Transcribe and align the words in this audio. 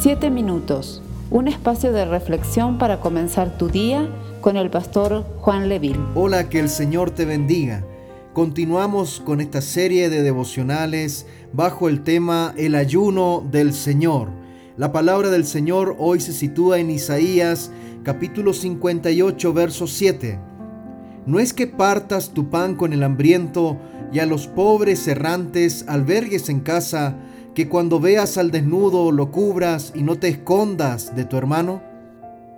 Siete 0.00 0.30
minutos, 0.30 1.02
un 1.28 1.48
espacio 1.48 1.90
de 1.90 2.04
reflexión 2.04 2.78
para 2.78 3.00
comenzar 3.00 3.58
tu 3.58 3.68
día 3.68 4.08
con 4.40 4.56
el 4.56 4.70
pastor 4.70 5.24
Juan 5.40 5.68
Leville. 5.68 5.98
Hola, 6.14 6.48
que 6.48 6.60
el 6.60 6.68
Señor 6.68 7.10
te 7.10 7.24
bendiga. 7.24 7.82
Continuamos 8.32 9.18
con 9.18 9.40
esta 9.40 9.60
serie 9.60 10.08
de 10.08 10.22
devocionales 10.22 11.26
bajo 11.52 11.88
el 11.88 12.04
tema 12.04 12.54
El 12.56 12.76
ayuno 12.76 13.44
del 13.50 13.74
Señor. 13.74 14.28
La 14.76 14.92
palabra 14.92 15.30
del 15.30 15.44
Señor 15.44 15.96
hoy 15.98 16.20
se 16.20 16.32
sitúa 16.32 16.78
en 16.78 16.90
Isaías 16.90 17.72
capítulo 18.04 18.52
58 18.52 19.52
verso 19.52 19.88
7. 19.88 20.38
No 21.26 21.40
es 21.40 21.52
que 21.52 21.66
partas 21.66 22.30
tu 22.30 22.50
pan 22.50 22.76
con 22.76 22.92
el 22.92 23.02
hambriento 23.02 23.76
y 24.12 24.20
a 24.20 24.26
los 24.26 24.46
pobres 24.46 25.08
errantes 25.08 25.84
albergues 25.88 26.48
en 26.50 26.60
casa, 26.60 27.16
que 27.54 27.68
cuando 27.68 28.00
veas 28.00 28.38
al 28.38 28.50
desnudo 28.50 29.12
lo 29.12 29.30
cubras 29.30 29.92
y 29.94 30.02
no 30.02 30.18
te 30.18 30.28
escondas 30.28 31.14
de 31.16 31.24
tu 31.24 31.36
hermano? 31.36 31.82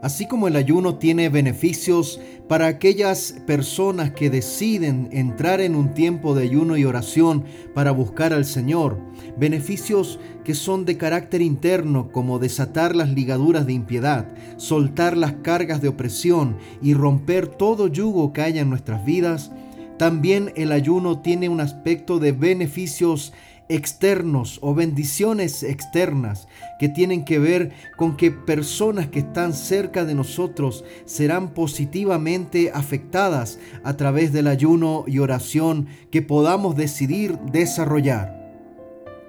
Así 0.02 0.26
como 0.26 0.48
el 0.48 0.56
ayuno 0.56 0.94
tiene 0.94 1.28
beneficios 1.28 2.20
para 2.48 2.68
aquellas 2.68 3.34
personas 3.46 4.12
que 4.12 4.30
deciden 4.30 5.10
entrar 5.12 5.60
en 5.60 5.74
un 5.74 5.92
tiempo 5.92 6.34
de 6.34 6.44
ayuno 6.44 6.78
y 6.78 6.86
oración 6.86 7.44
para 7.74 7.90
buscar 7.90 8.32
al 8.32 8.46
Señor, 8.46 8.98
beneficios 9.36 10.18
que 10.42 10.54
son 10.54 10.86
de 10.86 10.96
carácter 10.96 11.42
interno 11.42 12.10
como 12.12 12.38
desatar 12.38 12.96
las 12.96 13.10
ligaduras 13.10 13.66
de 13.66 13.74
impiedad, 13.74 14.26
soltar 14.56 15.18
las 15.18 15.34
cargas 15.42 15.82
de 15.82 15.88
opresión 15.88 16.56
y 16.80 16.94
romper 16.94 17.46
todo 17.46 17.86
yugo 17.86 18.32
que 18.32 18.40
haya 18.40 18.62
en 18.62 18.70
nuestras 18.70 19.04
vidas, 19.04 19.50
también 19.98 20.50
el 20.56 20.72
ayuno 20.72 21.18
tiene 21.18 21.50
un 21.50 21.60
aspecto 21.60 22.18
de 22.18 22.32
beneficios 22.32 23.34
externos 23.70 24.58
o 24.62 24.74
bendiciones 24.74 25.62
externas 25.62 26.48
que 26.78 26.88
tienen 26.88 27.24
que 27.24 27.38
ver 27.38 27.72
con 27.96 28.16
que 28.16 28.30
personas 28.30 29.08
que 29.08 29.20
están 29.20 29.54
cerca 29.54 30.04
de 30.04 30.14
nosotros 30.14 30.84
serán 31.06 31.54
positivamente 31.54 32.70
afectadas 32.74 33.58
a 33.84 33.96
través 33.96 34.32
del 34.32 34.48
ayuno 34.48 35.04
y 35.06 35.20
oración 35.20 35.86
que 36.10 36.20
podamos 36.20 36.76
decidir 36.76 37.38
desarrollar. 37.52 38.39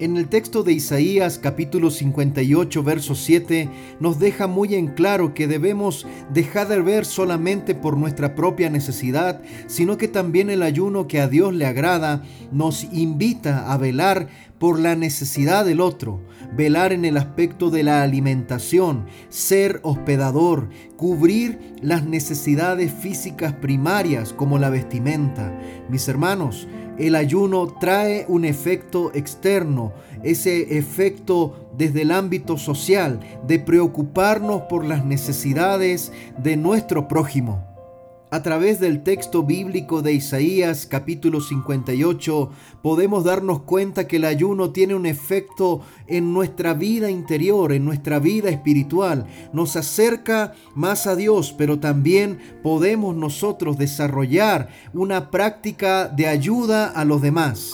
En 0.01 0.17
el 0.17 0.29
texto 0.29 0.63
de 0.63 0.73
Isaías 0.73 1.37
capítulo 1.37 1.91
58 1.91 2.81
verso 2.81 3.13
7 3.13 3.69
nos 3.99 4.17
deja 4.17 4.47
muy 4.47 4.73
en 4.73 4.87
claro 4.87 5.35
que 5.35 5.45
debemos 5.45 6.07
dejar 6.33 6.69
de 6.69 6.81
ver 6.81 7.05
solamente 7.05 7.75
por 7.75 7.95
nuestra 7.97 8.33
propia 8.33 8.71
necesidad, 8.71 9.43
sino 9.67 9.97
que 9.97 10.07
también 10.07 10.49
el 10.49 10.63
ayuno 10.63 11.07
que 11.07 11.21
a 11.21 11.27
Dios 11.27 11.53
le 11.53 11.67
agrada 11.67 12.23
nos 12.51 12.83
invita 12.85 13.71
a 13.71 13.77
velar 13.77 14.27
por 14.57 14.79
la 14.79 14.95
necesidad 14.95 15.65
del 15.65 15.81
otro, 15.81 16.19
velar 16.55 16.93
en 16.93 17.05
el 17.05 17.17
aspecto 17.17 17.69
de 17.69 17.83
la 17.83 18.01
alimentación, 18.01 19.05
ser 19.29 19.81
hospedador, 19.83 20.69
cubrir 20.97 21.59
las 21.81 22.05
necesidades 22.05 22.91
físicas 22.91 23.53
primarias 23.53 24.33
como 24.33 24.59
la 24.59 24.69
vestimenta. 24.71 25.51
Mis 25.89 26.07
hermanos, 26.07 26.67
el 26.97 27.15
ayuno 27.15 27.67
trae 27.79 28.25
un 28.27 28.45
efecto 28.45 29.11
externo, 29.13 29.93
ese 30.23 30.77
efecto 30.77 31.69
desde 31.77 32.03
el 32.03 32.11
ámbito 32.11 32.57
social 32.57 33.19
de 33.47 33.59
preocuparnos 33.59 34.63
por 34.63 34.85
las 34.85 35.05
necesidades 35.05 36.11
de 36.37 36.57
nuestro 36.57 37.07
prójimo. 37.07 37.70
A 38.33 38.43
través 38.43 38.79
del 38.79 39.03
texto 39.03 39.43
bíblico 39.43 40.01
de 40.01 40.13
Isaías 40.13 40.87
capítulo 40.89 41.41
58 41.41 42.49
podemos 42.81 43.25
darnos 43.25 43.63
cuenta 43.63 44.07
que 44.07 44.15
el 44.15 44.23
ayuno 44.23 44.69
tiene 44.71 44.95
un 44.95 45.05
efecto 45.05 45.81
en 46.07 46.33
nuestra 46.33 46.73
vida 46.73 47.11
interior, 47.11 47.73
en 47.73 47.83
nuestra 47.83 48.19
vida 48.19 48.49
espiritual. 48.49 49.27
Nos 49.51 49.75
acerca 49.75 50.53
más 50.75 51.07
a 51.07 51.17
Dios, 51.17 51.53
pero 51.57 51.79
también 51.79 52.39
podemos 52.63 53.17
nosotros 53.17 53.77
desarrollar 53.77 54.69
una 54.93 55.29
práctica 55.29 56.07
de 56.07 56.27
ayuda 56.27 56.87
a 56.87 57.03
los 57.03 57.21
demás. 57.21 57.73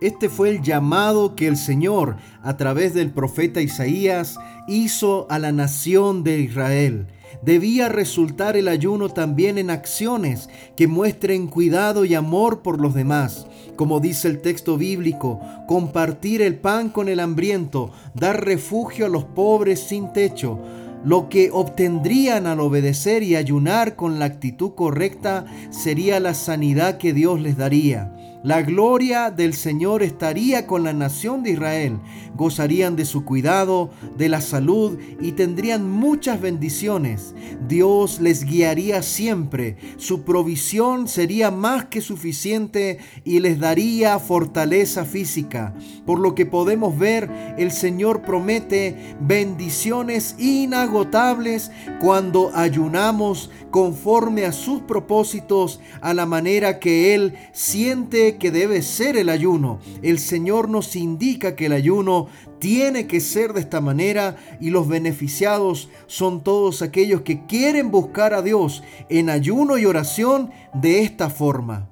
Este 0.00 0.28
fue 0.28 0.48
el 0.48 0.60
llamado 0.60 1.36
que 1.36 1.46
el 1.46 1.56
Señor, 1.56 2.16
a 2.42 2.56
través 2.56 2.94
del 2.94 3.12
profeta 3.12 3.60
Isaías, 3.60 4.38
hizo 4.66 5.28
a 5.30 5.38
la 5.38 5.52
nación 5.52 6.24
de 6.24 6.40
Israel 6.40 7.06
debía 7.42 7.88
resultar 7.88 8.56
el 8.56 8.68
ayuno 8.68 9.08
también 9.08 9.58
en 9.58 9.70
acciones 9.70 10.48
que 10.76 10.86
muestren 10.86 11.46
cuidado 11.46 12.04
y 12.04 12.14
amor 12.14 12.62
por 12.62 12.80
los 12.80 12.94
demás. 12.94 13.46
Como 13.76 14.00
dice 14.00 14.28
el 14.28 14.40
texto 14.40 14.76
bíblico, 14.76 15.40
compartir 15.66 16.42
el 16.42 16.56
pan 16.56 16.90
con 16.90 17.08
el 17.08 17.20
hambriento, 17.20 17.90
dar 18.14 18.44
refugio 18.44 19.06
a 19.06 19.08
los 19.08 19.24
pobres 19.24 19.80
sin 19.80 20.12
techo, 20.12 20.60
lo 21.04 21.28
que 21.28 21.50
obtendrían 21.52 22.46
al 22.46 22.60
obedecer 22.60 23.22
y 23.22 23.36
ayunar 23.36 23.94
con 23.94 24.18
la 24.18 24.24
actitud 24.24 24.72
correcta 24.74 25.44
sería 25.70 26.18
la 26.18 26.32
sanidad 26.32 26.96
que 26.96 27.12
Dios 27.12 27.40
les 27.40 27.58
daría. 27.58 28.14
La 28.44 28.60
gloria 28.60 29.30
del 29.30 29.54
Señor 29.54 30.02
estaría 30.02 30.66
con 30.66 30.84
la 30.84 30.92
nación 30.92 31.42
de 31.42 31.52
Israel. 31.52 31.98
Gozarían 32.36 32.94
de 32.94 33.06
su 33.06 33.24
cuidado, 33.24 33.88
de 34.18 34.28
la 34.28 34.42
salud 34.42 34.98
y 35.18 35.32
tendrían 35.32 35.90
muchas 35.90 36.42
bendiciones. 36.42 37.34
Dios 37.66 38.20
les 38.20 38.44
guiaría 38.44 39.02
siempre. 39.02 39.78
Su 39.96 40.24
provisión 40.24 41.08
sería 41.08 41.50
más 41.50 41.86
que 41.86 42.02
suficiente 42.02 42.98
y 43.24 43.40
les 43.40 43.58
daría 43.58 44.18
fortaleza 44.18 45.06
física. 45.06 45.74
Por 46.04 46.20
lo 46.20 46.34
que 46.34 46.44
podemos 46.44 46.98
ver, 46.98 47.30
el 47.56 47.72
Señor 47.72 48.20
promete 48.20 49.16
bendiciones 49.20 50.36
inagotables 50.38 51.70
cuando 51.98 52.50
ayunamos 52.54 53.50
conforme 53.70 54.44
a 54.44 54.52
sus 54.52 54.82
propósitos, 54.82 55.80
a 56.02 56.12
la 56.12 56.26
manera 56.26 56.78
que 56.78 57.14
Él 57.14 57.34
siente 57.52 58.33
que 58.34 58.50
debe 58.50 58.82
ser 58.82 59.16
el 59.16 59.28
ayuno. 59.28 59.78
El 60.02 60.18
Señor 60.18 60.68
nos 60.68 60.96
indica 60.96 61.56
que 61.56 61.66
el 61.66 61.72
ayuno 61.72 62.28
tiene 62.58 63.06
que 63.06 63.20
ser 63.20 63.52
de 63.52 63.60
esta 63.60 63.80
manera 63.80 64.36
y 64.60 64.70
los 64.70 64.88
beneficiados 64.88 65.88
son 66.06 66.42
todos 66.42 66.82
aquellos 66.82 67.22
que 67.22 67.46
quieren 67.46 67.90
buscar 67.90 68.34
a 68.34 68.42
Dios 68.42 68.82
en 69.08 69.30
ayuno 69.30 69.78
y 69.78 69.86
oración 69.86 70.50
de 70.72 71.02
esta 71.02 71.30
forma. 71.30 71.90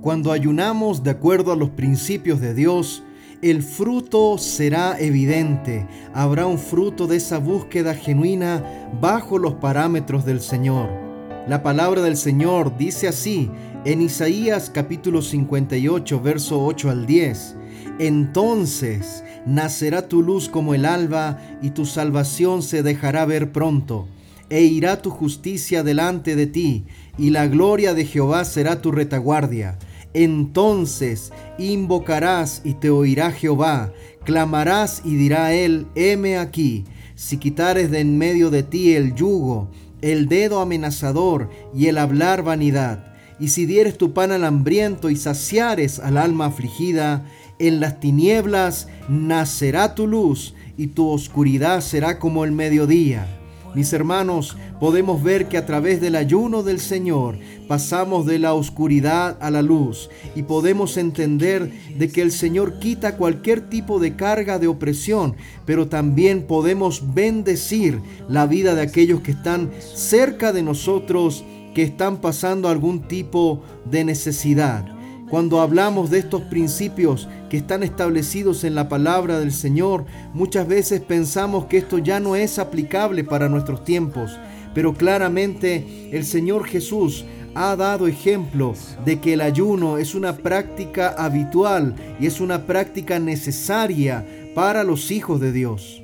Cuando 0.00 0.32
ayunamos 0.32 1.02
de 1.02 1.10
acuerdo 1.10 1.52
a 1.52 1.56
los 1.56 1.70
principios 1.70 2.40
de 2.40 2.54
Dios, 2.54 3.02
el 3.42 3.62
fruto 3.62 4.38
será 4.38 4.98
evidente. 4.98 5.86
Habrá 6.14 6.46
un 6.46 6.58
fruto 6.58 7.06
de 7.06 7.16
esa 7.16 7.38
búsqueda 7.38 7.94
genuina 7.94 8.90
bajo 9.00 9.38
los 9.38 9.54
parámetros 9.54 10.24
del 10.24 10.40
Señor. 10.40 11.03
La 11.46 11.62
palabra 11.62 12.00
del 12.00 12.16
Señor 12.16 12.78
dice 12.78 13.06
así 13.06 13.50
en 13.84 14.00
Isaías 14.00 14.70
capítulo 14.72 15.20
58, 15.20 16.18
verso 16.22 16.64
8 16.64 16.88
al 16.88 17.04
10, 17.04 17.56
entonces 17.98 19.22
nacerá 19.44 20.08
tu 20.08 20.22
luz 20.22 20.48
como 20.48 20.72
el 20.72 20.86
alba 20.86 21.38
y 21.60 21.70
tu 21.70 21.84
salvación 21.84 22.62
se 22.62 22.82
dejará 22.82 23.26
ver 23.26 23.52
pronto, 23.52 24.08
e 24.48 24.62
irá 24.62 25.02
tu 25.02 25.10
justicia 25.10 25.82
delante 25.82 26.34
de 26.34 26.46
ti, 26.46 26.86
y 27.18 27.28
la 27.28 27.46
gloria 27.46 27.92
de 27.92 28.06
Jehová 28.06 28.46
será 28.46 28.80
tu 28.80 28.90
retaguardia. 28.90 29.78
Entonces 30.14 31.30
invocarás 31.58 32.62
y 32.64 32.72
te 32.72 32.88
oirá 32.88 33.32
Jehová, 33.32 33.92
clamarás 34.24 35.02
y 35.04 35.16
dirá 35.16 35.52
él, 35.52 35.88
heme 35.94 36.38
aquí, 36.38 36.84
si 37.16 37.36
quitares 37.36 37.90
de 37.90 38.00
en 38.00 38.16
medio 38.16 38.48
de 38.48 38.62
ti 38.62 38.94
el 38.94 39.14
yugo, 39.14 39.68
el 40.12 40.28
dedo 40.28 40.60
amenazador 40.60 41.50
y 41.74 41.86
el 41.86 41.98
hablar 41.98 42.42
vanidad 42.42 43.14
y 43.38 43.48
si 43.48 43.66
dieres 43.66 43.98
tu 43.98 44.12
pan 44.12 44.32
al 44.32 44.44
hambriento 44.44 45.10
y 45.10 45.16
saciares 45.16 45.98
al 45.98 46.18
alma 46.18 46.46
afligida, 46.46 47.24
en 47.58 47.80
las 47.80 48.00
tinieblas 48.00 48.88
nacerá 49.08 49.94
tu 49.94 50.06
luz 50.06 50.54
y 50.76 50.88
tu 50.88 51.08
oscuridad 51.08 51.80
será 51.80 52.18
como 52.18 52.44
el 52.44 52.52
mediodía. 52.52 53.26
Mis 53.74 53.92
hermanos, 53.92 54.56
podemos 54.78 55.20
ver 55.22 55.48
que 55.48 55.58
a 55.58 55.66
través 55.66 56.00
del 56.00 56.14
ayuno 56.14 56.62
del 56.62 56.78
Señor 56.78 57.38
pasamos 57.66 58.24
de 58.24 58.38
la 58.38 58.54
oscuridad 58.54 59.36
a 59.40 59.50
la 59.50 59.62
luz 59.62 60.10
y 60.36 60.44
podemos 60.44 60.96
entender 60.96 61.72
de 61.98 62.08
que 62.08 62.22
el 62.22 62.30
Señor 62.30 62.78
quita 62.78 63.16
cualquier 63.16 63.68
tipo 63.68 63.98
de 63.98 64.14
carga 64.14 64.60
de 64.60 64.68
opresión, 64.68 65.34
pero 65.66 65.88
también 65.88 66.44
podemos 66.44 67.14
bendecir 67.14 68.00
la 68.28 68.46
vida 68.46 68.76
de 68.76 68.82
aquellos 68.82 69.22
que 69.22 69.32
están 69.32 69.70
cerca 69.94 70.52
de 70.52 70.62
nosotros 70.62 71.44
que 71.74 71.82
están 71.82 72.20
pasando 72.20 72.68
algún 72.68 73.08
tipo 73.08 73.64
de 73.84 74.04
necesidad. 74.04 74.93
Cuando 75.30 75.60
hablamos 75.60 76.10
de 76.10 76.18
estos 76.18 76.42
principios 76.42 77.28
que 77.48 77.56
están 77.56 77.82
establecidos 77.82 78.62
en 78.62 78.74
la 78.74 78.88
palabra 78.88 79.40
del 79.40 79.52
Señor, 79.52 80.04
muchas 80.34 80.68
veces 80.68 81.00
pensamos 81.00 81.64
que 81.64 81.78
esto 81.78 81.98
ya 81.98 82.20
no 82.20 82.36
es 82.36 82.58
aplicable 82.58 83.24
para 83.24 83.48
nuestros 83.48 83.84
tiempos, 83.84 84.38
pero 84.74 84.92
claramente 84.94 86.10
el 86.12 86.24
Señor 86.24 86.66
Jesús 86.66 87.24
ha 87.54 87.74
dado 87.76 88.06
ejemplo 88.06 88.74
de 89.04 89.20
que 89.20 89.32
el 89.32 89.40
ayuno 89.40 89.98
es 89.98 90.14
una 90.14 90.36
práctica 90.36 91.14
habitual 91.16 91.94
y 92.20 92.26
es 92.26 92.40
una 92.40 92.66
práctica 92.66 93.18
necesaria 93.18 94.26
para 94.54 94.84
los 94.84 95.10
hijos 95.10 95.40
de 95.40 95.52
Dios. 95.52 96.02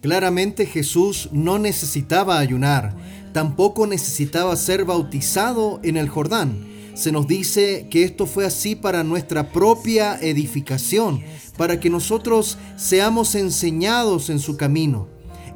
Claramente 0.00 0.66
Jesús 0.66 1.28
no 1.32 1.58
necesitaba 1.58 2.38
ayunar, 2.38 2.94
tampoco 3.32 3.86
necesitaba 3.86 4.56
ser 4.56 4.84
bautizado 4.84 5.80
en 5.82 5.96
el 5.96 6.08
Jordán. 6.08 6.75
Se 6.96 7.12
nos 7.12 7.26
dice 7.26 7.88
que 7.90 8.04
esto 8.04 8.24
fue 8.24 8.46
así 8.46 8.74
para 8.74 9.04
nuestra 9.04 9.52
propia 9.52 10.18
edificación, 10.18 11.22
para 11.58 11.78
que 11.78 11.90
nosotros 11.90 12.56
seamos 12.76 13.34
enseñados 13.34 14.30
en 14.30 14.38
su 14.38 14.56
camino. 14.56 15.06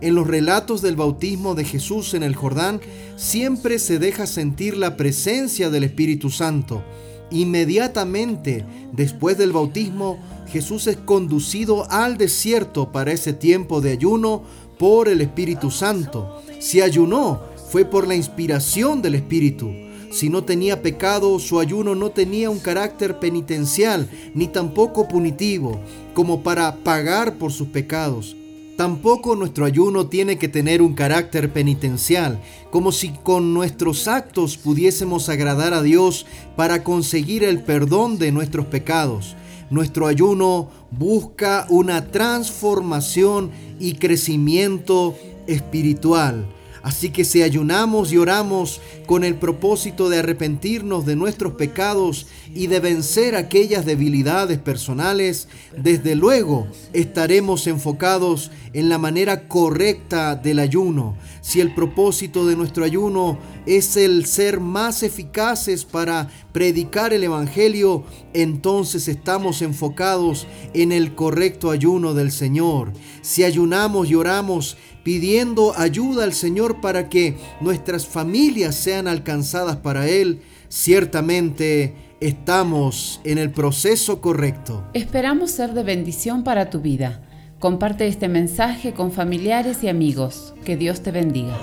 En 0.03 0.15
los 0.15 0.27
relatos 0.27 0.83
del 0.83 0.97
bautismo 0.97 1.55
de 1.55 1.65
Jesús 1.65 2.13
en 2.13 2.23
el 2.25 2.37
Jordán 2.37 2.83
siempre 3.17 3.79
se 3.79 3.99
deja 3.99 4.27
sentir 4.27 4.77
la 4.77 4.99
presencia 4.99 5.71
del 5.71 5.85
Espíritu 5.85 6.29
Santo. 6.29 6.85
Inmediatamente 7.31 8.67
después 8.93 9.39
del 9.39 9.53
bautismo, 9.53 10.19
Jesús 10.53 10.87
es 10.89 10.99
conducido 10.99 11.91
al 11.91 12.19
desierto 12.19 12.93
para 12.93 13.13
ese 13.13 13.33
tiempo 13.33 13.81
de 13.81 13.93
ayuno 13.93 14.43
por 14.79 15.09
el 15.09 15.23
Espíritu 15.23 15.71
Santo. 15.71 16.43
Si 16.59 16.83
ayunó, 16.83 17.41
fue 17.71 17.87
por 17.87 18.07
la 18.07 18.15
inspiración 18.15 19.01
del 19.01 19.15
Espíritu. 19.15 19.71
Si 20.11 20.29
no 20.29 20.43
tenía 20.43 20.83
pecado, 20.83 21.39
su 21.39 21.61
ayuno 21.61 21.95
no 21.95 22.11
tenía 22.11 22.51
un 22.51 22.59
carácter 22.59 23.21
penitencial, 23.21 24.11
ni 24.35 24.49
tampoco 24.49 25.07
punitivo, 25.07 25.81
como 26.15 26.43
para 26.43 26.77
pagar 26.77 27.39
por 27.39 27.53
sus 27.53 27.69
pecados. 27.69 28.37
Tampoco 28.77 29.37
nuestro 29.37 29.67
ayuno 29.67 30.09
tiene 30.09 30.37
que 30.37 30.49
tener 30.49 30.83
un 30.83 30.95
carácter 30.95 31.53
penitencial, 31.53 32.41
como 32.71 32.91
si 32.93 33.11
con 33.11 33.55
nuestros 33.55 34.09
actos 34.09 34.57
pudiésemos 34.57 35.29
agradar 35.29 35.75
a 35.75 35.83
Dios 35.83 36.27
para 36.57 36.83
conseguir 36.83 37.45
el 37.45 37.63
perdón 37.63 38.19
de 38.19 38.33
nuestros 38.33 38.67
pecados. 38.67 39.37
Nuestro 39.71 40.09
ayuno 40.09 40.71
busca 40.91 41.67
una 41.69 42.11
transformación 42.11 43.51
y 43.79 43.95
crecimiento 43.95 45.15
espiritual. 45.47 46.47
Así 46.83 47.11
que 47.11 47.25
si 47.25 47.43
ayunamos 47.43 48.13
y 48.13 48.17
oramos 48.17 48.81
con 49.07 49.25
el 49.25 49.35
propósito 49.35 50.09
de 50.09 50.19
arrepentirnos 50.19 51.05
de 51.05 51.17
nuestros 51.17 51.55
pecados 51.55 52.27
y 52.55 52.69
de 52.69 52.81
vencer 52.81 53.37
aquellas 53.37 53.85
debilidades 53.85 54.59
personales, 54.59 55.49
desde 55.77 56.15
luego 56.15 56.67
estaremos 56.93 57.67
enfocados 57.67 58.51
en 58.73 58.89
la 58.89 58.99
manera 58.99 59.49
correcta 59.49 60.37
del 60.37 60.59
ayuno. 60.59 61.17
Si 61.41 61.61
el 61.61 61.75
propósito 61.75 62.47
de 62.47 62.57
nuestro 62.57 62.85
ayuno 62.85 63.39
es 63.67 63.97
el 63.97 64.27
ser 64.27 64.61
más 64.61 65.03
eficaces 65.03 65.85
para 65.85 66.29
predicar 66.53 67.13
el 67.13 67.25
Evangelio, 67.25 68.05
entonces 68.33 69.09
estamos 69.09 69.63
enfocados 69.63 70.47
en 70.75 70.93
el 70.93 71.15
correcto 71.15 71.71
ayuno 71.71 72.15
del 72.15 72.31
Señor. 72.31 72.93
Si 73.23 73.45
ayunamos 73.45 74.09
y 74.11 74.15
oramos 74.15 74.77
pidiendo 75.03 75.75
ayuda 75.77 76.25
al 76.25 76.33
Señor 76.33 76.81
para 76.81 77.09
que 77.09 77.37
nuestras 77.61 78.07
familias 78.07 78.75
sean 78.75 79.09
alcanzadas 79.09 79.77
para 79.77 80.09
Él, 80.09 80.43
ciertamente 80.69 81.95
estamos 82.21 83.21
en 83.25 83.39
el 83.39 83.51
proceso 83.51 84.21
correcto. 84.21 84.85
Esperamos 84.95 85.51
ser 85.51 85.73
de 85.73 85.83
bendición 85.83 86.45
para 86.45 86.71
tu 86.71 86.81
vida. 86.81 87.23
Comparte 87.59 88.07
este 88.07 88.29
mensaje 88.29 88.95
con 88.95 89.13
familiares 89.13 89.85
y 89.85 89.89
amigos. 89.89 90.55
Que 90.65 90.77
Dios 90.77 91.03
te 91.03 91.11
bendiga. 91.11 91.59